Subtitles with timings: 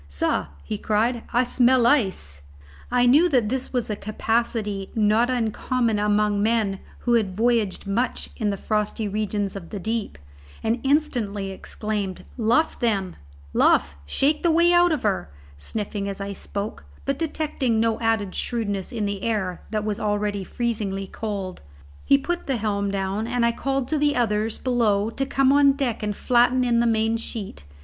[0.07, 2.41] "Sah," he cried, "I smell ice!"
[2.89, 8.31] I knew that this was a capacity not uncommon among men who had voyaged much
[8.35, 10.17] in the frosty regions of the deep,
[10.63, 13.15] and instantly exclaimed, "Luff, then,
[13.53, 13.95] luff!
[14.07, 18.91] shake the way out of her!" sniffing as I spoke, but detecting no added shrewdness
[18.91, 21.61] in the air that was already freezingly cold.
[22.05, 25.73] He put the helm down, and I called to the others below to come on
[25.73, 27.65] deck and flatten in the main sheet.